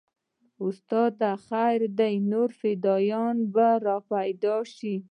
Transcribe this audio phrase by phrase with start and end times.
[0.65, 4.93] استاده خير دى نور فدايان به راپيدا سي.